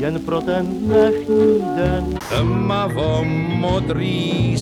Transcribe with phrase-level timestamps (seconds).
[0.00, 2.18] jen pro ten dnešní den.
[2.28, 4.56] Tmavo modrý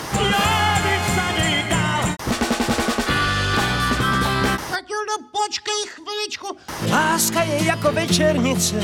[4.70, 6.46] Matildo, počkej chviličku.
[6.90, 8.76] Láska je jako večernice.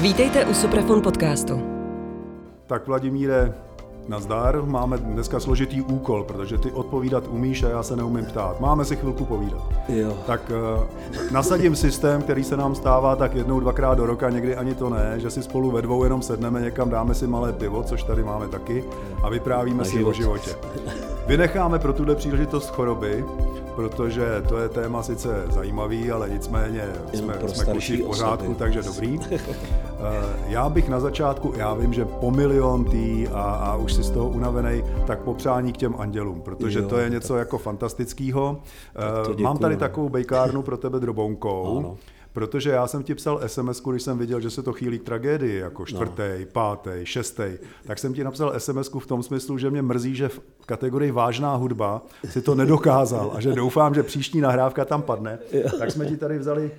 [0.00, 1.62] Vítejte u Suprafon podcastu.
[2.66, 3.54] Tak Vladimíre,
[4.08, 8.60] nazdar, máme dneska složitý úkol, protože ty odpovídat umíš a já se neumím ptát.
[8.60, 9.62] Máme si chvilku povídat.
[9.88, 10.18] Jo.
[10.26, 10.84] Tak uh,
[11.32, 15.14] nasadím systém, který se nám stává tak jednou, dvakrát do roka, někdy ani to ne,
[15.20, 18.48] že si spolu ve dvou jenom sedneme někam, dáme si malé pivo, což tady máme
[18.48, 18.84] taky,
[19.22, 20.10] a vyprávíme si život.
[20.10, 20.50] o životě.
[21.26, 23.24] Vynecháme pro tuhle příležitost choroby,
[23.76, 28.54] protože to je téma sice zajímavý, ale nicméně jsme, pro jsme kluci v pořádku, osoby.
[28.58, 29.20] takže dobrý.
[29.98, 34.02] Eh, Já bych na začátku, já vím, že po milion tý a, a už si
[34.02, 38.60] z toho unavený, tak popřání k těm andělům, protože Jo, to je něco jako fantastického.
[39.24, 41.78] to Eh, Mám tady takovou bejkárnu pro tebe drobounkou.
[41.78, 41.96] Ano.
[42.36, 45.58] Protože já jsem ti psal SMS, když jsem viděl, že se to chýlí k tragédii,
[45.58, 45.86] jako No.
[45.86, 47.42] čtvrtý, pátý, šestý,
[47.86, 51.54] tak jsem ti napsal SMS v tom smyslu, že mě mrzí, že v kategorii vážná
[51.54, 55.38] hudba si to nedokázal a že doufám, že příští nahrávka tam padne.
[55.78, 56.70] Tak jsme ti tady vzali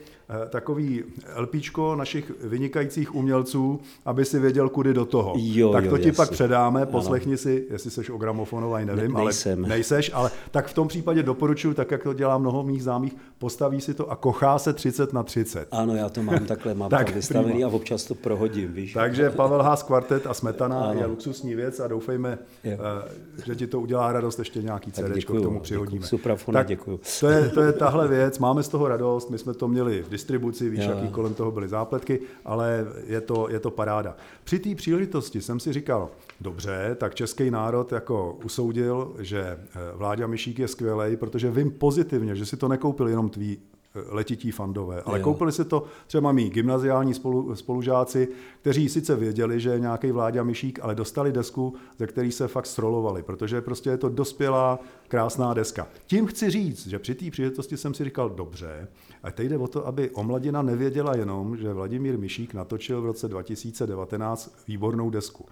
[0.49, 1.03] takový
[1.39, 5.33] LPčko našich vynikajících umělců, aby si věděl, kudy do toho.
[5.37, 6.17] Jo, tak jo, to ti jasně.
[6.17, 9.59] pak předáme, poslechni si, jestli seš o gramofonový, nevím, Ne- nejsem.
[9.59, 13.15] ale nejseš, ale tak v tom případě doporučuji, tak jak to dělá mnoho mých známých,
[13.37, 15.67] postaví si to a kochá se 30 na 30.
[15.71, 17.69] Ano, já to mám takhle, mám Tak, tak, vystavený prima.
[17.69, 18.93] a občas to prohodím, víš.
[18.93, 20.99] Takže Pavel Haas kvartet a Smetana Ano.
[20.99, 22.77] je luxusní věc a doufejme, Jo.
[22.79, 25.63] eh, že ti to udělá radost, ještě nějaký Tak CD děkuju, k tomu děkuju.
[25.63, 26.05] přihodíme.
[26.07, 26.99] Suprafona, děkuju.
[27.19, 30.09] To je, to je tahle věc, máme z toho radost, my jsme to měli v
[30.17, 34.17] distribuci, víš, Jo, jaký kolem toho byly zápletky, ale je to, je to paráda.
[34.43, 36.09] Při té příležitosti jsem si říkal,
[36.41, 39.57] dobře, tak český národ jako usoudil, že eh,
[39.95, 43.76] Vláďa Myšík je skvělej, protože vím pozitivně, že si to nekoupil jenom tví eh,
[44.09, 45.23] letití fandové, ale Jo.
[45.23, 48.27] koupili si to třeba mý gymnaziální spolu, spolužáci,
[48.61, 52.65] kteří sice věděli, že je nějaký Vláďa Myšík, ale dostali desku, ze který se fakt
[52.65, 55.87] strolovali, protože prostě je to dospělá, krásná deska.
[56.07, 58.87] Tím chci říct, že při té příležitosti jsem si říkal, dobře,
[59.23, 63.27] a teď jde o to, aby omladina nevěděla jenom, že Vladimír Myšík natočil v roce
[63.27, 65.45] 2019 výbornou desku.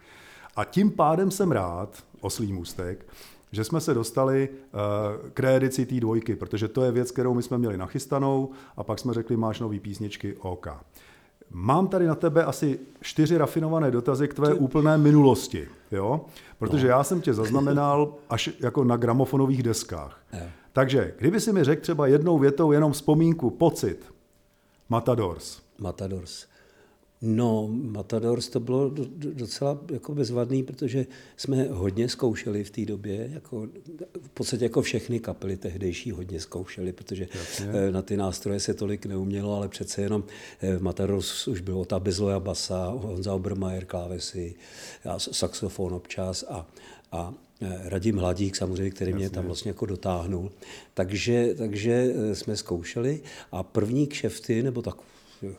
[0.56, 3.06] A tím pádem jsem rád, oslý můstek,
[3.55, 7.43] že jsme se dostali eh, k reedici té dvojky, protože to je věc, kterou my
[7.43, 10.67] jsme měli nachystanou a pak jsme řekli, máš nový písničky, OK.
[11.49, 16.25] Mám tady na tebe asi čtyři rafinované dotazy k tvé úplné minulosti, jo?
[16.59, 20.19] Protože já jsem tě zaznamenal až jako na gramofonových deskách.
[20.33, 20.47] Jo.
[20.73, 24.05] Takže, kdyby si mi řekl třeba jednou větou jenom vzpomínku, pocit,
[24.89, 25.61] Matadors.
[25.79, 26.45] Matadors.
[27.21, 31.05] No, Matadors to bylo do- do- docela jako bezvadný, protože
[31.37, 33.67] jsme hodně zkoušeli v té době, jako,
[34.21, 37.27] v podstatě jako všechny kapely tehdejší hodně zkoušeli, protože
[37.61, 40.23] eh, na ty nástroje se tolik neumělo, ale přece jenom
[40.61, 44.55] eh, v Matadors už bylo ta Bezloja basa, Honza Obermeier klávesy,
[45.05, 46.67] a saxofon občas a,
[47.11, 50.51] a eh, Radim Hladík samozřejmě, který mě tam vlastně jako dotáhnul.
[50.93, 53.21] Takže, takže jsme zkoušeli
[53.51, 54.95] a první kšefty, nebo tak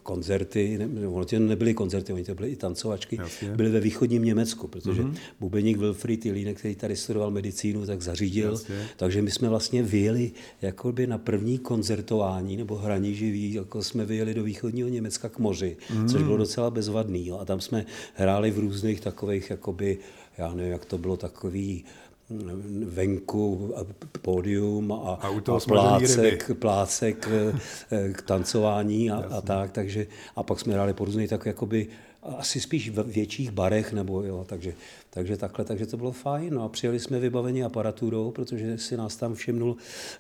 [0.03, 3.51] koncerty, ne, ono to nebyly koncerty, oni to byly i tancovačky, Jasně.
[3.51, 5.17] byly ve východním Německu, protože mm-hmm.
[5.41, 8.51] bubeník Wilfried Jelínek, který tady studoval medicínu, tak zařídil.
[8.51, 8.89] Jasně.
[8.97, 10.31] Takže my jsme vlastně vyjeli
[10.63, 15.77] jakoby na první koncertování nebo hraní živý, jako jsme vyjeli do východního Německa k moři,
[15.95, 16.09] mm.
[16.09, 17.27] což bylo docela bezvadný.
[17.27, 17.39] Jo.
[17.39, 19.99] A tam jsme hráli v různých takových, jakoby,
[20.39, 21.85] já nevím, jak to bylo, takový
[22.85, 23.81] venku a
[24.23, 27.29] pódium a, A smažený plácek, plácek
[27.91, 31.89] eh, k tancování a, a tak, takže a pak jsme hráli po různých tak jakoby
[32.39, 34.75] asi spíš ve větších barech, nebo jo, takže,
[35.11, 36.55] takže takhle, takže to bylo fajn.
[36.55, 39.77] No a přijeli jsme vybaveni aparaturou, protože si nás tam všimnul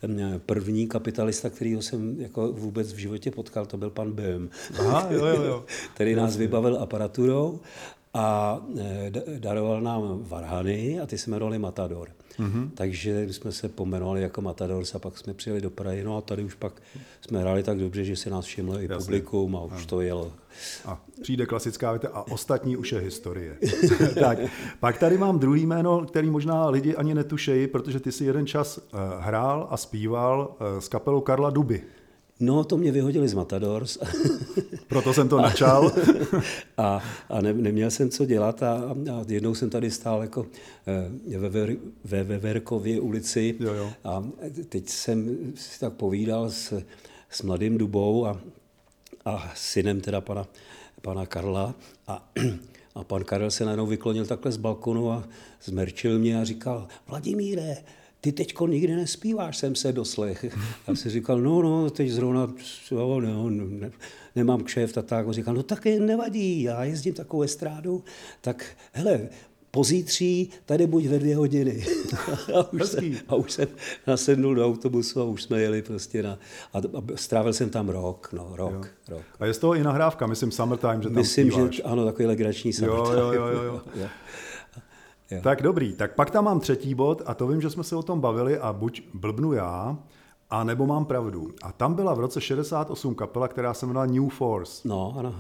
[0.06, 5.09] mm, první kapitalista, kterýho jsem jako vůbec v životě potkal, to byl pan Böhm, Aha,
[5.11, 5.65] jo, jo, jo.
[5.95, 7.61] který nás vybavil aparaturou
[8.16, 12.09] a eh, daroval nám varhany a ty se jmenovali Matador.
[12.38, 12.71] Mm-hmm.
[12.75, 16.04] Takže jsme se pomenovali jako Matadors a pak jsme přijeli do Prahy.
[16.04, 16.72] No a tady už pak
[17.21, 20.32] jsme hráli tak dobře, že si nás všimlo i publikum a už to jelo.
[20.84, 23.59] A přijde klasická věta a ostatní už je historie.
[24.21, 24.39] tak,
[24.80, 28.78] pak tady mám druhý jméno, který možná lidi ani netušejí, protože ty si jeden čas
[28.78, 31.83] uh, hrál a zpíval uh, s kapelou Karla Duby.
[32.41, 33.98] No, to mě vyhodili z Matadors.
[34.88, 35.92] Proto jsem to načal.
[36.77, 38.74] a a ne, neměl jsem co dělat a,
[39.12, 40.47] a jednou jsem tady stál jako
[40.86, 43.91] eh, ve, Ver, ve Veverkově ulici Jo, jo.
[44.04, 44.24] a
[44.68, 46.83] teď jsem si tak povídal s,
[47.30, 48.41] s mladým Dubou a,
[49.24, 50.47] a synem teda pana,
[51.03, 51.74] pana Karla
[52.06, 52.32] a,
[52.94, 55.24] a pan Karel se najednou vyklonil takhle z balkonu a
[55.65, 57.77] zmerčil mě a říkal, Vladimíre,
[58.27, 60.45] ty teďko nikdy nespíváš, jsem se doslech.
[60.89, 62.53] Já si říkal, no, no, teď zrovna,
[62.91, 63.91] jo, no, ne,
[64.37, 65.27] nemám kšeft a tak.
[65.27, 68.05] On říkal, no tak nevadí, já jezdím takovou estrádu,
[68.41, 69.28] tak hele,
[69.71, 71.87] pozítří tady buď ve dvě hodiny.
[72.55, 73.69] a, už jsem, a už jsem
[74.07, 76.39] nasednul do autobusu a už jsme jeli prostě na...
[76.73, 78.83] A, a strávil jsem tam rok, no, rok, jo.
[79.09, 79.23] rok.
[79.41, 81.77] A je z toho i nahrávka, myslím Summertime, že tam Myslím, zpíváš.
[81.77, 83.17] že ano, takový legrační Summertime.
[83.17, 83.83] Jo, jo, jo, jo.
[83.95, 84.09] jo.
[85.31, 85.41] Jo.
[85.43, 88.03] Tak dobrý, tak pak tam mám třetí bod a to vím, že jsme se o
[88.03, 89.99] tom bavili a buď blbnu já,
[90.51, 91.55] a nebo mám pravdu.
[91.63, 94.89] A tam byla v roce 68 kapela, která se jmenovala New Force.
[94.89, 95.34] No, ano.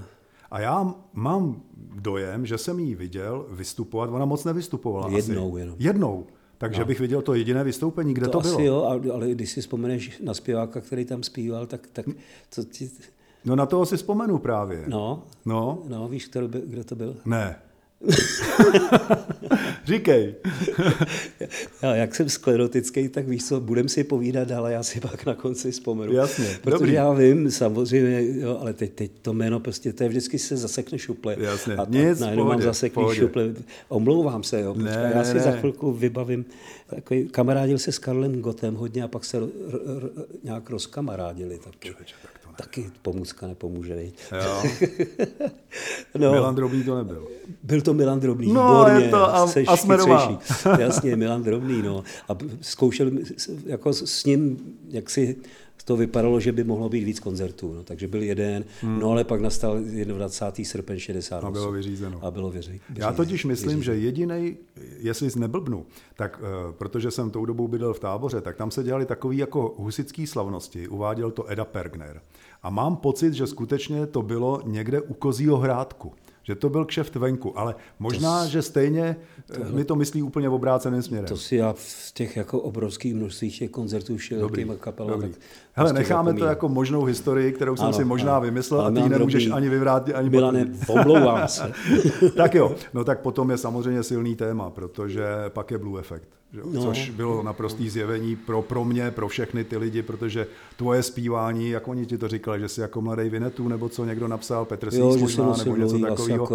[0.50, 1.62] A já mám
[1.94, 5.60] dojem, že jsem jí viděl vystupovat, ona moc nevystupovala Jednou asi.
[5.60, 5.76] jenom.
[5.78, 6.26] Jednou.
[6.58, 6.86] Takže no.
[6.86, 8.54] bych viděl to jediné vystoupení, kde to, to bylo.
[8.54, 8.84] asi jo,
[9.14, 12.06] ale když si vzpomeneš na zpěváka, který tam zpíval, tak, tak
[12.54, 12.90] to ti...
[13.44, 14.84] No na toho si vzpomenu právě.
[14.86, 15.82] No, no.
[15.88, 17.16] no víš, kdo, kdo to byl?
[17.24, 17.56] Ne.
[19.86, 20.34] Říkej.
[21.82, 25.34] já, jak jsem sklerotický, tak víš co, budem si povídat, ale já si pak na
[25.34, 26.12] konci vzpomenu.
[26.12, 26.92] Jasně, Protože dobrý.
[26.92, 30.98] já vím, samozřejmě, jo, ale teď, teď to jméno prostě, to je vždycky se zasekne
[30.98, 31.36] šuple.
[31.38, 33.54] Jasně, a, nic, najednou mám zaseklý šuple.
[33.88, 35.40] Omlouvám se, jo, ne, já si ne.
[35.40, 36.44] za chvilku vybavím.
[36.86, 40.10] Takový, kamarádil se s Karlem Gotem hodně a pak se r, r, r,
[40.44, 41.58] nějak rozkamarádili.
[41.58, 41.88] Tak to
[42.45, 42.45] ne.
[42.56, 44.18] Taky pomůcka nepomůže, viď?
[44.44, 44.62] Jo.
[46.18, 47.28] no, Milan Drobný to nebyl.
[47.62, 50.38] byl to Milan Drobný, No, výborně, je to a- seš a jsme doma.
[50.78, 52.04] Jasně, Milan Drobný, no.
[52.28, 54.58] A zkoušel s- jako s ním,
[54.88, 55.36] jak si
[55.84, 59.00] to vypadalo, že by mohlo být víc koncertů, no, takže byl jeden, hmm.
[59.00, 60.64] no ale pak nastal 21.
[60.70, 61.46] srpen 68.
[61.46, 62.18] A bylo vyřízeno.
[62.24, 64.56] A bylo vyří, Já totiž myslím, že jediný,
[64.98, 65.86] jestli jsi neblbnu,
[66.16, 69.74] tak uh, protože jsem tou dobou bydlel v táboře, tak tam se dělali takový jako
[69.78, 72.20] husický slavnosti, uváděl to Eda Pergner.
[72.66, 76.12] A mám pocit, že skutečně to bylo někde u Kozího hrádku.
[76.42, 79.16] Že to byl kšeft venku, ale možná, to, že stejně
[79.54, 81.28] tohle, mi to myslí úplně v obráceném směrem.
[81.28, 84.16] To si já v těch jako obrovských množstvích těch koncertů
[84.80, 85.30] kapelama, tak
[85.72, 86.38] Hele, prostě necháme zapomínám.
[86.38, 88.40] to jako možnou historii, kterou jsem Ano, si možná ano.
[88.40, 91.72] vymyslel a ty ji nemůžeš ani vyvrátit, ani Milane, omlouvám se.
[92.36, 96.28] tak jo, no tak potom je samozřejmě silný téma, protože pak je Blue Effect.
[96.56, 96.62] Že?
[96.72, 96.82] No.
[96.82, 101.88] Což bylo naprostý zjevení pro, pro mě, pro všechny ty lidi, protože tvoje zpívání, jak
[101.88, 104.96] oni ti to říkali, že jsi jako mladý Vinetu, nebo co někdo napsal, Petr že
[104.96, 106.44] si možná, nebo něco takového.
[106.44, 106.46] a-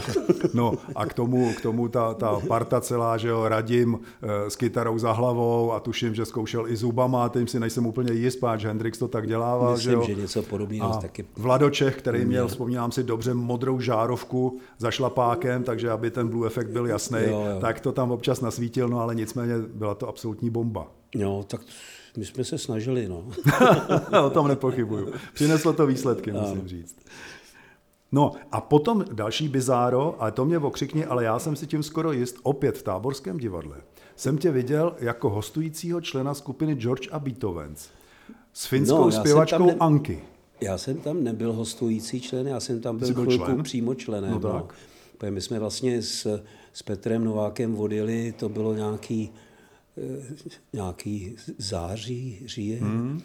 [0.00, 0.16] Tak,
[0.54, 4.56] no a k tomu, k tomu ta, ta parta celá, že jo, Radim eh, s
[4.56, 8.64] kytarou za hlavou a tuším, že zkoušel i zubama, tím si nejsem úplně jist, páč
[8.64, 10.16] Hendrix to tak dělával, že Myslím, jo.
[10.16, 11.24] že něco podobného A taky.
[11.36, 16.70] Vladočech, který měl, vzpomínám si dobře, modrou žárovku za šlapákem, takže aby ten Blue Effect
[16.70, 17.60] byl jasný, Jo, jo.
[17.60, 20.92] tak to tam občas nasvítil, no ale nicméně byla to absolutní bomba.
[21.16, 21.60] No, tak
[22.16, 23.28] my jsme se snažili, no.
[24.26, 25.12] o tom nepochybuju.
[25.34, 26.96] Přineslo to výsledky, musím říct.
[28.12, 32.12] No a potom další bizáro, ale to mě okřikni, ale já jsem si tím skoro
[32.12, 33.76] jist, opět v Táborském divadle.
[34.16, 37.88] Jsem tě viděl jako hostujícího člena skupiny George a Beethovens
[38.52, 40.22] s finskou No, no, zpěvačkou ne- Anky.
[40.60, 43.62] Já jsem tam nebyl hostující člen, já jsem tam byl, byl chvilku člen?
[43.62, 44.30] přímo členem.
[44.30, 44.74] No No tak.
[45.18, 46.42] Protože My jsme vlastně s,
[46.72, 49.30] s Petrem Novákem odjeli, to bylo nějaký,
[49.98, 50.34] eh,
[50.72, 52.80] nějaký září, říjen.
[52.80, 53.22] Hmm.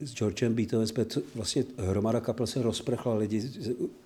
[0.00, 3.42] S Georgem Beethoven jsme to, vlastně hromada kapel se rozprchla, lidi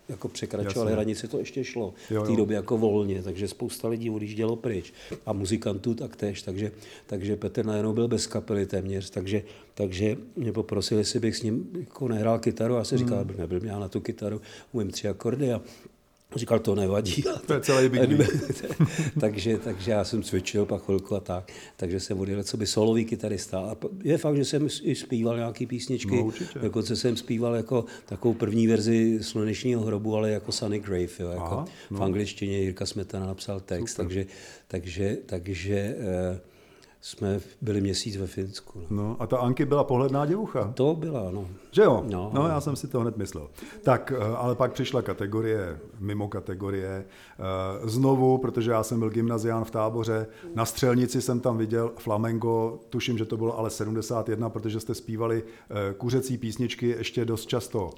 [0.09, 0.95] jako překračovali Jasně.
[0.95, 4.93] hranice, to ještě šlo Jo, v té době jako volně, takže spousta lidí odjíždělo pryč
[5.27, 6.73] a muzikantů taktéž, takže,
[7.07, 9.43] takže Petr najednou byl bez kapely téměř, takže,
[9.75, 13.37] takže mě poprosil, jestli bych s ním jako nehrál kytaru a já jsem říkal, Hmm.
[13.39, 14.41] nebyl já na tu kytaru,
[14.73, 15.61] umím tři akordy a
[16.37, 17.25] říkal, to nevadí.
[17.47, 18.09] To je celý Bee.
[19.21, 23.05] takže, takže já jsem cvičil pak chvilku a tak, takže jsem odjel co by solový
[23.05, 23.59] kytarista.
[23.61, 26.59] A je fakt, že jsem i zpíval nějaký písničky, No, určitě.
[26.59, 31.43] dokonce jsem zpíval jako takovou první verzi Slunečního hrobu, ale jako Sunny Grave, jo, jako
[31.45, 31.99] Aha, no.
[31.99, 34.27] v angličtině Jirka Smetana napsal text, takže,
[34.69, 36.41] takže, takže eh,
[37.01, 38.81] jsme byli měsíc ve Finsku.
[38.91, 39.03] No.
[39.03, 40.73] No, a ta Anky byla pohledná děvucha.
[40.75, 41.49] To byla, no.
[41.73, 42.05] Že jo?
[42.11, 42.31] No.
[42.35, 43.49] No, já jsem si to hned myslel.
[43.83, 47.05] Tak, eh, ale pak přišla kategorie, mimo kategorie.
[47.39, 52.79] Eh, Znovu, protože já jsem byl gymnazián v táboře, na střelnici jsem tam viděl flamengo,
[52.91, 57.91] tuším, že to bylo ale 71, protože jste zpívali eh, kuřecí písničky ještě dost často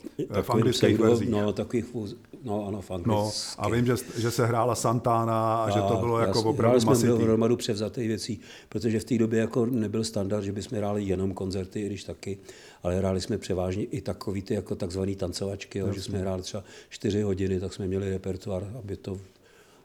[0.43, 1.31] v anglických verzích.
[1.31, 1.97] No, takových,
[2.45, 6.19] no ano, v No, a vím, že, že se hrála Santana a, že to bylo
[6.19, 7.57] jako opravdu hráli jsme masitý.
[7.57, 11.87] převzatých věcí, protože v té době jako nebyl standard, že bychom hráli jenom koncerty, i
[11.87, 12.39] když taky,
[12.83, 16.65] ale hráli jsme převážně i takový ty jako takzvaný tancovačky, jo, že jsme hráli třeba
[16.89, 19.21] čtyři hodiny, tak jsme měli repertoár, aby to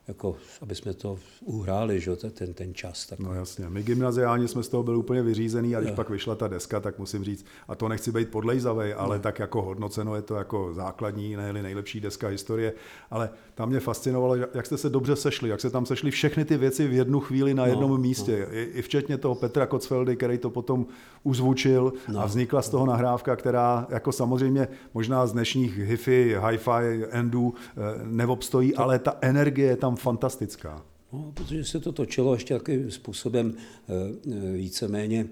[0.07, 3.05] jako, aby jsme to uhráli, že, ten, ten čas.
[3.05, 3.19] Tak.
[3.19, 6.47] No jasně, my gymnaziálně jsme z toho byli úplně vyřízený a když pak vyšla ta
[6.47, 9.23] deska, tak musím říct, a to nechci být podlejzavej, ale no.
[9.23, 12.73] tak jako hodnoceno je to jako základní, ne nejlepší deska historie,
[13.11, 16.57] ale tam mě fascinovalo, jak jste se dobře sešli, jak se tam sešli všechny ty
[16.57, 18.55] věci v jednu chvíli na no, jednom no, místě, no.
[18.55, 20.85] I, i včetně toho Petra Kocfeldy, který to potom
[21.23, 27.05] uzvučil no, a vznikla z toho nahrávka, která jako samozřejmě možná z dnešních hi-fi, hi-fi,
[27.09, 28.81] endů eh, neobstojí, to...
[28.81, 30.85] ale ta energie je tam fantastická.
[31.13, 33.93] No, protože se to točilo ještě takovým způsobem eh,
[34.31, 35.27] eh, víceméně,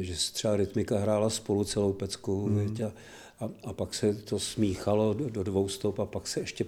[0.00, 2.76] že třeba rytmika hrála spolu celou pecku, mm.
[2.86, 2.92] a,
[3.42, 6.64] a, a pak se to smíchalo do, do dvou stop a pak se ještě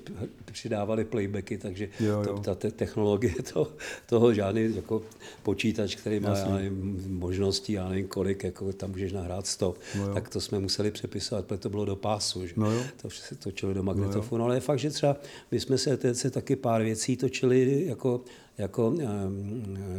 [0.52, 2.24] přidávaly playbacky, takže jo, jo.
[2.24, 3.72] To, ta te, technologie to,
[4.06, 5.02] toho žádný jako
[5.42, 10.14] počítač, který má já nevím, možností, já nevím kolik, jako tam můžeš nahrát stop, no
[10.14, 12.54] tak to jsme museli přepisovat, protože to bylo do pásu, že?
[12.56, 15.16] No to se točilo do magnetofonu, no ale je fakt, že třeba
[15.50, 18.20] my jsme se se taky pár věcí točili jako
[18.58, 18.96] jako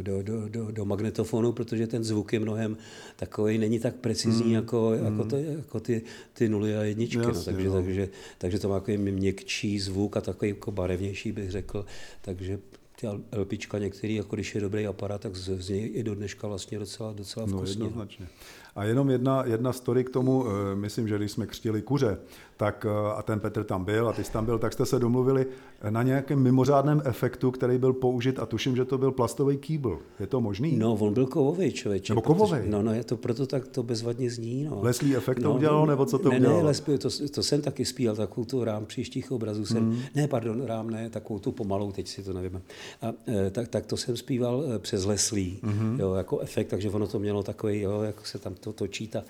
[0.02, 2.76] do, do, do, do magnetofonu, protože ten zvuk je mnohem
[3.16, 4.54] takový, není tak precizní mm.
[4.54, 5.28] jako, jako, mm.
[5.28, 7.18] to, jako ty, ty nuly a jedničky.
[7.18, 7.74] No, Jasně, no, takže, no.
[7.74, 8.08] Takže,
[8.38, 11.84] takže to má takový měkčí zvuk a takový jako barevnější, bych řekl.
[12.20, 12.58] Takže
[13.00, 13.06] ty
[13.38, 17.12] LPčka některý, jako když je dobrý aparát, tak z něj i do dneška vlastně docela,
[17.12, 17.78] docela vkusně.
[17.78, 18.28] No jednoznačně.
[18.76, 22.18] A jenom jedna, jedna story k tomu, eh, myslím, že když jsme křtili kuře,
[22.56, 24.98] tak eh, a ten Petr tam byl a ty jsi tam byl, tak jste se
[24.98, 25.46] domluvili
[25.90, 29.98] na nějakém mimořádném efektu, který byl použit a tuším, že to byl plastový kýbl.
[30.20, 30.76] Je to možný?
[30.76, 32.08] No, on byl kovový člověk.
[32.08, 32.58] Nebo kovový?
[32.66, 34.64] No, no, je to proto tak to bezvadně zní.
[34.64, 34.78] No.
[34.82, 36.56] Leslý efekt to no, udělal, nebo co to ne, udělal?
[36.56, 39.98] Ne, Leslie, to, to, jsem taky spíval, takovou tu rám příštích obrazů jsem, mm.
[40.14, 42.62] ne, pardon, rám ne, takovou tu pomalou, teď si to nevím.
[43.02, 46.00] A e, tak, tak to jsem zpíval e, přes Leslie, mm-hmm.
[46.00, 49.24] jo, jako efekt, takže ono to mělo takový, jo, jako se tam to točí ta,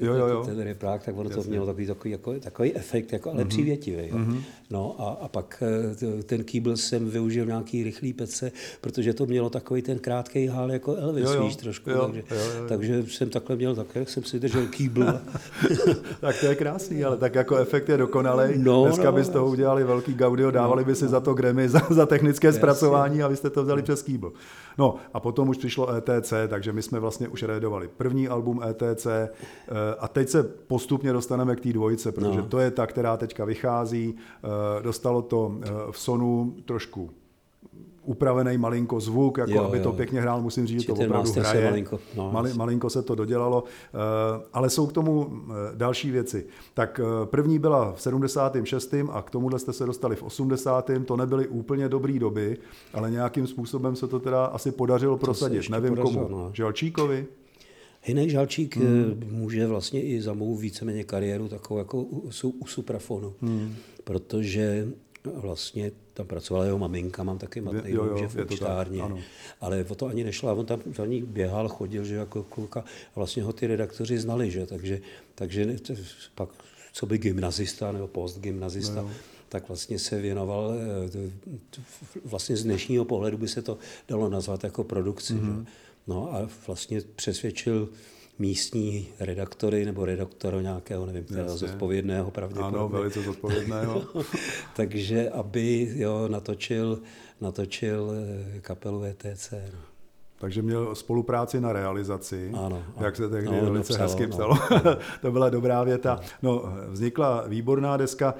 [0.00, 0.42] jo, jo, jo.
[0.46, 1.42] ten reprák, tak ono Jasně.
[1.42, 3.48] to mělo takový, takový, jako, takový efekt, jako, ale mm-hmm.
[3.48, 4.08] přívětivý.
[4.08, 4.16] Jo.
[4.16, 4.42] Mm-hmm.
[4.70, 5.62] No a, a pak
[6.18, 10.72] e, ten kýbl jsem využil nějaký rychlý pece, protože to mělo takový ten krátký hál
[10.72, 11.44] jako Elvis, jo, jo.
[11.44, 11.90] víš, trošku.
[11.90, 12.68] Jo, takže, jo, jo.
[12.68, 15.04] takže jsem takhle měl také, jsem si držel kýbl.
[16.20, 18.52] tak to je krásný, ale tak jako efekt je dokonalý.
[18.56, 21.10] No, Dneska no, by z toho udělali velký gaudio, dávali by si no.
[21.10, 22.58] za to Grammy, za, za technické Jasně.
[22.58, 24.32] zpracování a vy jste to vzali přes kýbl.
[24.80, 29.06] No a potom už přišlo ETC, takže my jsme vlastně už redovali první album ETC
[29.06, 29.28] eh,
[29.98, 32.46] a teď se postupně dostaneme k té dvojice, protože no.
[32.46, 34.14] to je ta, která teďka vychází.
[34.16, 37.10] Eh, dostalo to eh, v Sonu trošku
[38.10, 39.84] upravený malinko zvuk, jako jo, aby jo.
[39.84, 41.64] to pěkně hrál, musím říct, že to opravdu hraje.
[41.64, 44.00] Malinko, no, Mali, malinko se to dodělalo, uh,
[44.52, 45.32] ale jsou k tomu uh,
[45.74, 46.46] další věci.
[46.74, 48.94] Tak uh, první byla v 76.
[49.12, 50.90] a k tomuhle jste se dostali v 80.
[51.04, 52.56] To nebyly úplně dobré doby,
[52.94, 55.70] ale nějakým způsobem se to teda asi podařilo to prosadit.
[55.70, 56.36] Nevím podařilo, komu.
[56.36, 56.50] No.
[56.54, 57.26] Žalčíkovi?
[58.02, 59.22] Hinej Žalčík hmm.
[59.30, 63.74] může vlastně i za mou víceméně kariéru takovou jako u, u suprafonu, hmm.
[64.04, 64.88] protože
[65.34, 69.02] vlastně tam pracovala jeho maminka, mám taky matný jo, jo, že v účtárně,
[69.60, 73.12] ale o to ani nešlo, on tam za ní běhal, chodil, že jako kluka, a
[73.16, 75.00] vlastně ho ty redaktoři znali, že, takže,
[75.34, 75.76] takže
[76.34, 76.48] pak
[76.92, 79.10] co by gymnazista nebo postgymnazista, no,
[79.48, 80.74] tak vlastně se věnoval,
[81.16, 81.30] eh,
[82.24, 85.34] vlastně z dnešního pohledu by se to dalo nazvat jako produkci.
[85.34, 85.58] Mm-hmm.
[85.58, 85.66] Že?
[86.06, 87.88] No a vlastně přesvědčil
[88.40, 92.78] místní redaktory nebo redaktora nějakého, nevím, kterého zodpovědného pravděpodobně.
[92.78, 94.04] Ano, velice zodpovědného.
[94.76, 96.98] Takže aby jo, natočil,
[97.40, 98.12] natočil
[98.56, 99.52] eh, kapelu ETC.
[99.52, 99.89] No.
[100.40, 104.54] Takže měl spolupráci na realizaci, ano, jak se tehdy no, velice psalo, hezky psalo.
[104.84, 104.96] No.
[105.22, 106.20] to byla dobrá věta.
[106.42, 108.34] No, vznikla výborná deska.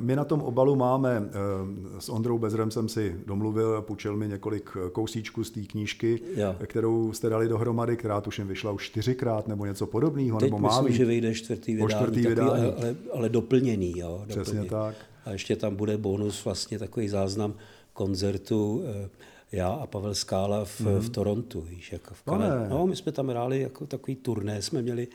[0.00, 4.70] My na tom obalu máme, eh, s Ondrou Bezrem jsem si domluvil, půjčil mi několik
[4.92, 6.56] kousíčků z té knížky, jo.
[6.66, 10.38] kterou jste dali dohromady, která tuším vyšla už čtyřikrát nebo něco podobného.
[10.38, 12.72] Teď nebo myslím, má že vyjde čtvrtý vydání, čtvrtý takový, vydání.
[12.72, 13.94] Ale, ale doplněný.
[13.96, 14.42] Jo, doplněný.
[14.42, 14.94] Přesně tak.
[15.24, 17.54] A ještě tam bude bonus, vlastně takový záznam
[17.92, 19.08] koncertu eh,
[19.54, 20.98] já a Pavel Skála v, mm.
[20.98, 22.68] v Torontu, víš, jako v Kanadě.
[22.68, 25.08] No, my jsme tam hráli jako takový turné, jsme měli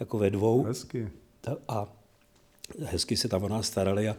[0.00, 0.62] jako ve dvou.
[0.62, 1.10] Hezky.
[1.68, 1.88] A
[2.84, 4.16] hezky se tam o nás starali a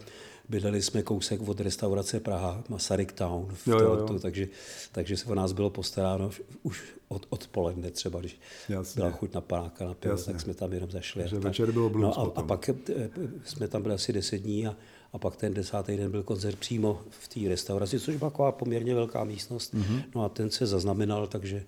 [0.49, 4.19] bydleli jsme kousek od restaurace Praha, Masaryk Town v jo, Torontu, jo, jo.
[4.19, 4.47] Takže,
[4.91, 6.31] takže se o nás bylo postaráno
[6.63, 8.99] už od odpoledne třeba, když Jasně.
[8.99, 11.21] byla chuť na panáka na pivo, tak jsme tam jenom zašli.
[11.21, 13.09] Takže večer bylo no a, a pak eh,
[13.45, 14.75] jsme tam byli asi deset dní a
[15.13, 18.95] a pak ten desátý den byl koncert přímo v té restauraci, což byla taková poměrně
[18.95, 19.73] velká místnost.
[19.73, 20.03] Mm-hmm.
[20.15, 21.63] No a ten se zaznamenal, takže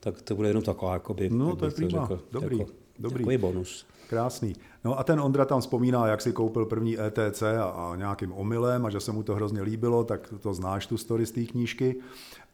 [0.00, 2.02] tak to bude jenom taková, jakoby, no, to je prima.
[2.02, 3.18] Řekl, dobrý, jako, dobrý.
[3.18, 3.86] Takový bonus.
[4.08, 4.56] Krásný.
[4.84, 8.86] No a ten Ondra tam vzpomíná, jak si koupil první ETC a, a nějakým omylem
[8.86, 11.96] a že se mu to hrozně líbilo, tak to znáš tu story z té knížky.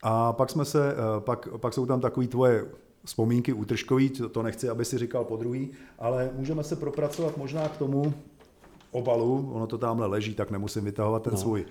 [0.02, 2.66] A pak jsme se, eh, pak, pak jsou tam takový tvoje
[3.04, 7.76] vzpomínky útržkový, to nechci, aby si říkal po druhý, ale můžeme se propracovat možná k
[7.76, 8.14] tomu,
[8.90, 11.38] obalu, ono to tamhle leží, tak nemusím vytahovat ten no.
[11.38, 11.64] svůj.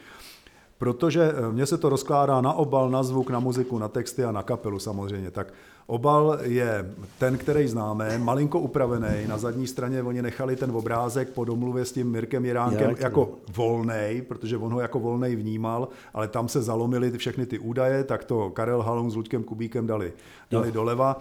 [0.78, 4.32] protože eh, mně se to rozkládá na obal, na zvuk, na muziku, na texty a
[4.32, 5.32] na kapelu samozřejmě.
[5.32, 5.54] Tak
[5.88, 9.28] obal je ten, který známe, malinko upravený.
[9.28, 13.00] Na zadní straně oni nechali ten obrázek po domluvě s tím Mirkem Jiránkem Jak?
[13.00, 18.04] jako volnej, protože on ho jako volnej vnímal, ale tam se zalomily všechny ty údaje,
[18.04, 20.14] tak to Karel Halon s Luďkem Kubíkem dali,
[20.52, 21.20] dali doleva.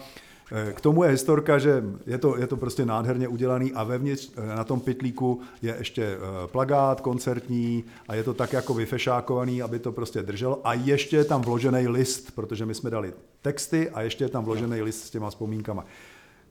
[0.53, 4.33] Eh, K tomu je historka, že je to, je to prostě nádherně udělaný a vevnitř
[4.37, 9.63] eh, na tom pitlíku je ještě eh, plagát koncertní a je to tak jako vyfešákovaný,
[9.63, 13.13] aby to prostě drželo a ještě je tam vložený list, protože my jsme dali
[13.43, 15.85] texty a ještě je tam vložený list s těma vzpomínkama.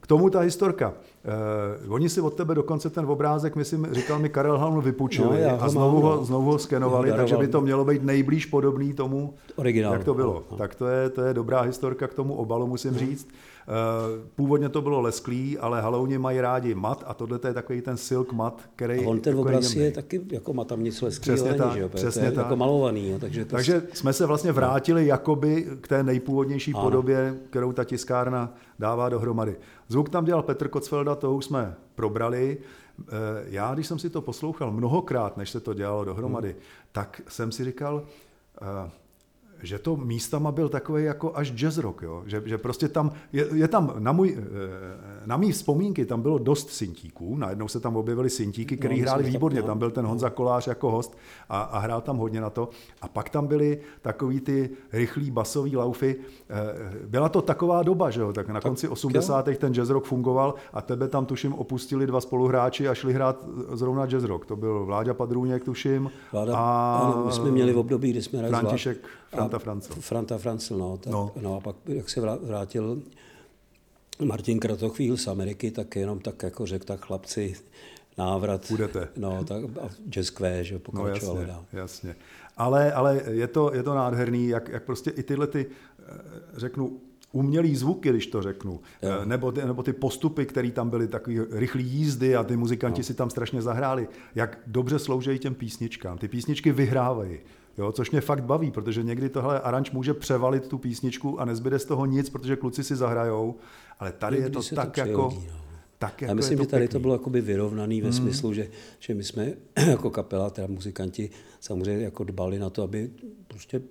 [0.00, 0.94] K tomu ta historka.
[1.28, 5.62] Eh, oni si od tebe dokonce ten obrázek, myslím, říkal mi Karel Halm, vypůjčili No,
[5.62, 6.24] a znovu ho, no.
[6.24, 9.94] znovu ho skenovali, takže by to mělo být nejblíž podobný tomu, Originálu.
[9.94, 10.42] jak to bylo.
[10.50, 10.56] No.
[10.56, 13.28] Tak to je, to je dobrá historka k tomu obalu, musím říct.
[13.68, 17.96] Eh, Původně to bylo lesklý, ale halouni mají rádi mat a tohle je takový ten
[17.96, 21.34] silk mat, který A on ten jako obraz je taky, jako má tam nic lesklého
[21.36, 21.88] Přesně není, tak, že jo?
[21.88, 22.44] přesně je tak.
[22.44, 23.18] jako malovaný, jo?
[23.18, 26.82] takže to Takže jsme se vlastně vrátili jakoby k té nejpůvodnější Ano.
[26.82, 29.56] podobě, kterou ta tiskárna dává dohromady.
[29.88, 32.58] Zvuk tam dělal Petr Kocfelda, to už jsme probrali.
[33.00, 33.04] Eh,
[33.46, 36.60] Já, když jsem si to poslouchal mnohokrát, než se to dělalo dohromady, Hmm.
[36.92, 38.02] tak jsem si říkal,
[38.62, 38.90] eh,
[39.62, 42.22] že to místama byl takový jako až jazz rock, jo?
[42.26, 44.46] Že, že prostě tam, je, je tam na, můj, eh,
[45.26, 49.24] na mý vzpomínky tam bylo dost syntíků, najednou se tam objevily syntíky, který No, hráli
[49.24, 52.68] výborně, tam byl ten Honza Kolář jako host a, a hrál tam hodně na to.
[53.02, 56.16] A pak tam byly takový ty rychlý basový laufy.
[56.50, 58.32] Eh, Byla to taková doba, že jo?
[58.32, 59.48] Tak na konci 80.
[59.58, 64.06] ten jazz rock fungoval a tebe tam tuším opustili dva spoluhráči a šli hrát zrovna
[64.06, 64.46] jazz rock.
[64.46, 66.10] To byl Vláďa Padrůněk, tuším.
[66.32, 68.98] Vláda, a ano, my jsme měli v období, kdy jsme hráli František
[69.48, 69.96] Franta Francel.
[70.00, 71.32] Franta Francel, no, tak, No.
[71.40, 71.56] no.
[71.56, 73.02] a pak, jak se vrá- vrátil
[74.24, 77.56] Martin Kratochvíl z Ameriky, tak jenom tak jako řekl, tak chlapci,
[78.18, 78.68] návrat.
[78.68, 79.08] Půjdete.
[79.16, 81.64] No, tak a jazz Q, že jo, No pokračovalo jasně, dál.
[81.72, 82.16] jasně.
[82.56, 86.12] Ale, ale je, to, je to nádherný, jak, jak prostě i tyhle ty, eh,
[86.56, 87.00] řeknu,
[87.32, 89.08] umělý zvuky, když to řeknu, Jo.
[89.22, 93.00] eh, nebo ty, nebo ty postupy, které tam byly, takový rychlý jízdy a ty muzikanti
[93.00, 93.04] no.
[93.04, 96.18] si tam strašně zahráli, jak dobře sloužejí těm písničkám.
[96.18, 97.38] Ty písničky vyhrávají.
[97.78, 101.78] Jo, což mě fakt baví, protože někdy tohle aranž může převalit tu písničku a nezbyde
[101.78, 103.54] z toho nic, protože kluci si zahrajou,
[103.98, 105.28] ale tady je Někdy to se tak to jako...
[105.28, 105.60] přihodí, no.
[105.98, 106.92] Tak Já jako myslím, je že tady pěkný.
[106.92, 108.06] to bylo jakoby vyrovnaný Hmm.
[108.10, 108.68] ve smyslu, že,
[108.98, 109.52] že my jsme
[109.88, 111.30] jako kapela, teda muzikanti,
[111.60, 113.10] samozřejmě jako dbali na to, aby
[113.48, 113.82] prostě,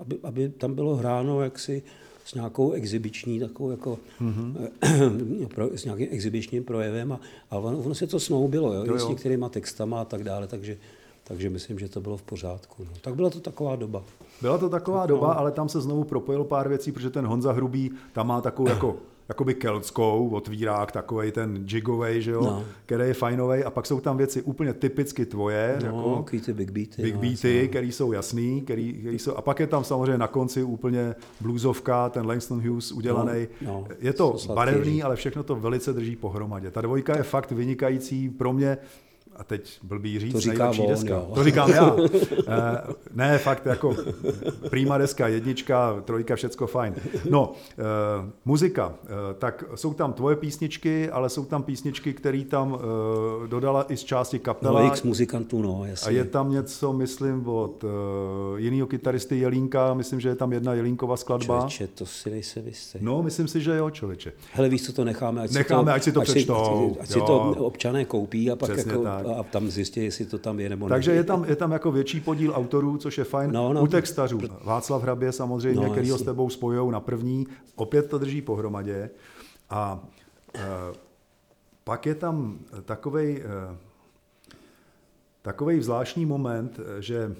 [0.00, 1.82] aby, aby tam bylo hráno jaksi
[2.24, 4.56] s nějakou exibiční, takovou jako, Mhm.
[4.80, 5.46] mm-hmm.
[5.54, 8.98] pro, s nějakým exibičním projevem a, a ono, ono se to snoubilo, jo, Jo, jo.
[8.98, 10.76] s některýma textama a tak dále, takže,
[11.24, 12.84] takže myslím, že to bylo v pořádku.
[12.84, 12.90] No.
[13.00, 14.02] Tak byla to taková doba.
[14.42, 17.90] Byla to taková doba, ale tam se znovu propojilo pár věcí, protože ten Honza Hrubý
[18.12, 18.96] tam má takovou jako
[19.30, 22.64] jakoby keltskou, otvírák, takovej ten jigovej, že jo, No.
[22.86, 26.70] který je fajnovej a pak jsou tam věci úplně typicky tvoje, No, jako ty big
[26.70, 27.02] beaty.
[27.02, 30.26] big no, beaty, který jsou jasný, který, který jsou, a pak je tam samozřejmě na
[30.26, 33.48] konci úplně bluesovka, ten Langston Hughes udělaný.
[33.62, 36.70] No, no, je to barevný, ale všechno to velice drží pohromadě.
[36.70, 38.78] Ta dvojka je fakt vynikající pro mě,
[39.40, 41.14] a teď blbý říct, To říká nejlepší on, deska.
[41.14, 41.30] jo.
[41.34, 41.96] To říkám já.
[42.48, 43.96] Eh, ne, fakt jako
[44.70, 46.94] prýma deska, jednička, trojka, všecko fajn.
[47.30, 47.82] No, eh,
[48.44, 48.94] muzika.
[49.04, 52.78] Eh, tak jsou tam tvoje písničky, ale jsou tam písničky, které tam
[53.46, 54.80] dodala i z části kapela.
[54.80, 56.08] No, x muzikantů, no, jasně.
[56.08, 57.84] A je tam něco, myslím, od
[58.56, 61.56] jiného kytaristy Jelínka, myslím, že je tam jedna Jelínkova skladba.
[61.56, 62.98] Člověče, to si nejsem jistý.
[63.00, 64.32] No, myslím si, že jo, člověče.
[64.52, 67.18] Hele, víš, co to necháme, ať Necháme, si to, ať si to přečtou, ať si
[67.18, 67.24] jo.
[67.26, 69.26] to občané koupí a pak Přesně jako, tak.
[69.38, 70.90] A tam zjistí, jestli to tam je nebo ne.
[70.90, 73.52] Takže je tam, je tam jako větší podíl autorů, což je fajn.
[73.52, 73.82] No, no.
[73.82, 74.40] U textařů.
[74.64, 77.46] Václav Hrabě samozřejmě, No, který ho s tebou spojou na první.
[77.76, 79.10] Opět to drží pohromadě.
[79.70, 80.00] A
[80.54, 80.60] e,
[81.84, 83.76] pak je tam takovej, e,
[85.42, 87.36] takovej zvláštní moment, že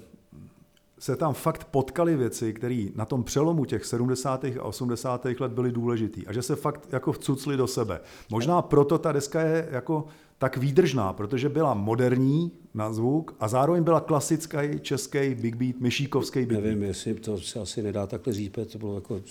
[1.01, 4.43] se tam fakt potkaly věci, které na tom přelomu těch 70.
[4.43, 5.25] a 80.
[5.39, 7.99] let byly důležitý a že se fakt jako vcucly do sebe.
[8.29, 10.05] Možná proto ta deska je jako
[10.41, 16.39] tak výdržná, protože byla moderní na zvuk a zároveň byla klasický český big beat, myšíkovský
[16.39, 16.63] big beat.
[16.63, 19.21] Nevím, jestli to se asi nedá takhle říct, protože to bylo jako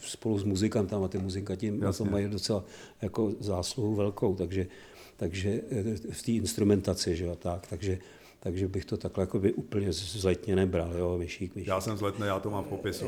[0.00, 2.64] spolu s muzikantama, a ty muzikanti na tom mají docela
[3.02, 4.66] jako zásluhu velkou, takže,
[5.16, 7.98] takže eh, v té instrumentaci, že jo, tak, takže,
[8.40, 11.68] takže bych to takhle jako by úplně zletně nebral, jo, myšík, myšík.
[11.68, 13.04] Já jsem z Letné, já to mám v popisu.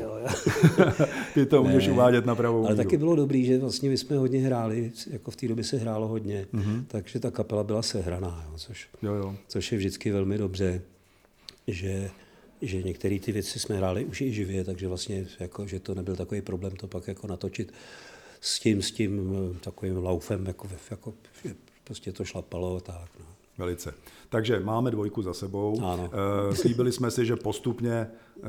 [1.35, 2.85] Ty to můžeš Ne, uvádět na pravou Ale míru.
[2.85, 6.09] taky bylo dobrý, že vlastně my jsme hodně hráli, jako v té době se hrálo
[6.09, 6.63] hodně, Mhm.
[6.65, 6.85] mm-hmm.
[6.89, 9.37] takže ta kapela byla sehraná, jo, což, Jo, jo.
[9.49, 10.83] což je vždycky velmi dobře,
[11.67, 12.11] že,
[12.63, 16.17] že některé ty věci jsme hráli už i živě, takže vlastně jako, že to nebyl
[16.17, 17.73] takový problém to pak jako natočit
[18.41, 21.15] s tím, s tím eh, takovým laufem, jako, jako
[21.45, 23.11] že prostě to šlapalo tak.
[23.21, 23.27] No.
[23.61, 23.95] Velice.
[24.29, 25.81] Takže máme dvojku za sebou.
[25.85, 26.11] Ano.
[26.51, 28.49] Eh, Slíbili jsme si, že postupně eh,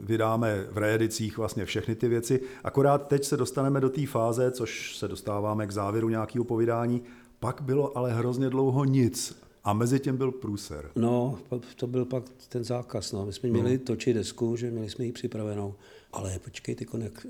[0.00, 2.40] vydáme v reedicích vlastně všechny ty věci.
[2.64, 7.02] Akorát teď se dostaneme do té fáze, což se dostáváme k závěru nějakého povídání.
[7.40, 9.42] Pak bylo ale hrozně dlouho nic.
[9.64, 10.90] A mezi tím byl průser.
[10.96, 11.38] No,
[11.76, 13.12] to byl pak ten zákaz.
[13.12, 13.26] No.
[13.26, 15.74] My jsme měli točit desku, že měli jsme ji připravenou.
[16.12, 17.26] Ale počkej, ty konek,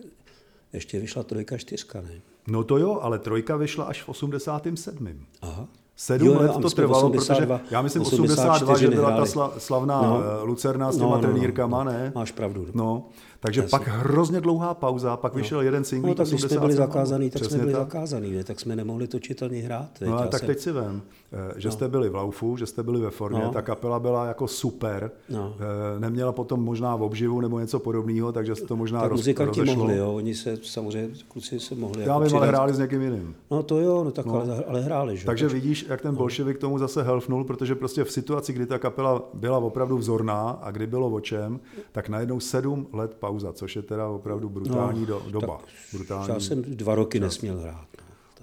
[0.73, 2.21] ještě vyšla trojka, čtyřka, ne?
[2.47, 5.27] No to jo, ale trojka vyšla až v 87.
[5.43, 5.69] Aha.
[6.03, 9.27] Sedm Jo, let to trvalo, 82, protože já myslím 82, 84 že byla ta
[9.59, 10.09] slavná No.
[10.09, 10.45] no.
[10.45, 11.91] Lucerna s těma No, no, no, trenýrkama, no.
[11.93, 12.13] ne?
[12.15, 12.67] Máš pravdu.
[12.75, 13.03] No,
[13.41, 16.09] takže pak hrozně dlouhá pauza, pak vyšel jeden single.
[16.09, 17.81] No tak když jsme byli zakázaný, tak jsme byli tak.
[17.83, 18.45] zakázaný, ne?
[18.45, 19.89] tak jsme nemohli točit ani hrát.
[20.07, 22.67] No ale Já tak jsem- teď si vem, eh, že jste byli v Laufu, že
[22.67, 23.51] jste byli ve formě, No.
[23.53, 25.55] ta kapela byla jako super, No.
[25.97, 29.21] Eh, neměla potom možná v obživu nebo něco podobného, takže se to možná tak roz,
[29.21, 29.79] muzikanti rozešlo.
[29.83, 32.03] mohli, jo, oni se samozřejmě, kluci se mohli.
[32.03, 33.35] Já jako vím, ale hráli s někým jiným.
[33.51, 34.35] No to jo, no tak no.
[34.41, 35.23] Ale, ale hráli, že?
[35.23, 35.27] jo.
[35.27, 39.23] Takže vidíš, jak ten bolševik tomu zase helfnul, protože prostě v situaci, kdy ta kapela
[39.35, 41.61] byla opravdu vzorná a kdy bylo o čem,
[41.93, 45.47] tak najednou sedm let pauza, což je teda opravdu brutální do, doba.
[45.47, 46.35] No, Tak, brutální.
[46.35, 47.87] Já jsem dva roky nesměl hrát.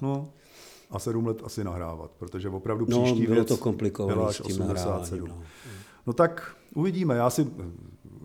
[0.01, 0.09] No.
[0.09, 0.29] No,
[0.91, 4.55] a sedm let asi nahrávat, protože opravdu No, příští bylo věc to komplikované s tím
[4.55, 4.67] 87.
[4.67, 5.43] nahráváním, no.
[6.07, 7.47] no tak uvidíme, já si,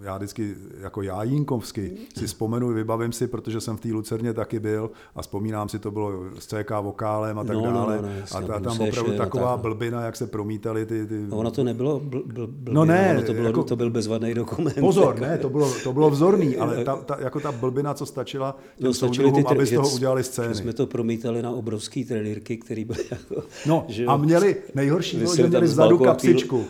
[0.02, 4.60] já vždycky jako já Jinkovsky si vzpomenu, vybavím si, protože jsem v té Lucerně taky
[4.60, 7.96] byl a vzpomínám si, to bylo s CK vokálem a tak No, no, dále.
[7.96, 9.62] no, no, jasně, a ta, tam opravdu taková tak, no.
[9.62, 13.10] blbina, jak se promítaly ty, ty No, ono to nebylo bl, bl, blbě, No ne,
[13.16, 14.74] ono to, bylo, jako- to byl bezvadný dokument.
[14.80, 15.20] Pozor, jako.
[15.26, 18.86] ne, to bylo, to bylo vzorný, ale ta, ta, jako ta blbina, co stačila těm
[18.86, 20.54] No, soudruhům, ty aby z toho udělali scény.
[20.54, 23.42] Jsme to promítali na obrovský trenýrky, který byly jako...
[23.66, 26.64] No že a měli, nejhorší že měli vzadu kapsičku.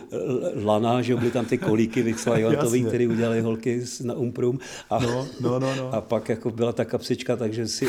[0.65, 2.87] lana, že byly tam ty kolíky Vixlajantový, Jasně.
[2.87, 4.59] který udělali holky s- na Umprum.
[4.89, 5.93] A, No, no, no, no.
[5.93, 7.87] a pak jako byla ta kapsička, takže si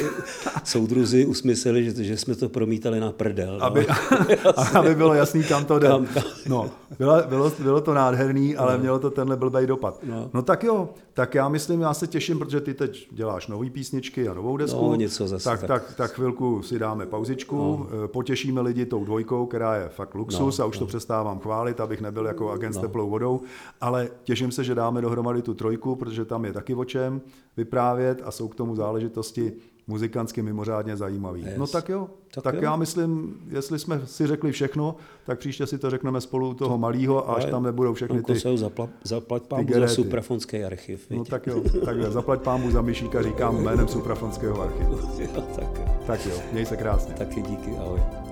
[0.64, 3.58] soudruzi usmysleli, že, že jsme to promítali na prdel.
[3.58, 3.64] No.
[3.64, 3.86] aby,
[4.74, 5.88] aby bylo jasný, kam to jde.
[5.88, 6.22] Kam- kam.
[6.48, 9.98] No, bylo, bylo, bylo to nádherný, ale mělo to tenhle blbej dopad.
[10.02, 10.30] No.
[10.34, 10.42] No.
[10.42, 14.34] tak jo, tak já myslím, já se těším, protože ty teď děláš nový písničky a
[14.34, 14.88] novou desku.
[14.88, 15.68] No, něco zase Tak, tak.
[15.68, 18.08] tak, tak chvilku si dáme pauzičku, no.
[18.08, 20.80] potěšíme lidi tou dvojkou, která je fakt luxus no, a už no.
[20.80, 23.40] to přestávám chválit, abych nebyl jako agent s teplou vodou,
[23.80, 27.20] ale těším se, že dáme dohromady tu trojku, protože tam je taky o čem
[27.56, 29.52] vyprávět a jsou k tomu záležitosti
[29.86, 31.42] muzikantsky mimořádně zajímavý.
[31.42, 31.54] Yes.
[31.56, 32.60] No tak jo, Tak tak, jo.
[32.62, 36.78] já myslím, jestli jsme si řekli všechno, tak příště si to řekneme spolu u toho
[36.78, 38.34] malého, až Ale tam nebudou všechny ty...
[38.56, 41.06] Zapla, zaplať pámu za suprafonský archiv.
[41.10, 41.28] No viď?
[41.28, 44.98] tak jo, takhle, zaplať pámu za Myšíka, říkám jménem Suprafonského archivu.
[45.18, 47.14] jo, tak, Tak jo, měj se krásně.
[47.14, 48.23] taky díky, ahoj.